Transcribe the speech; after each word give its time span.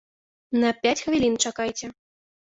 На 0.61 0.69
пяць 0.85 1.01
хвілін 1.05 1.35
чакайце! 1.49 1.91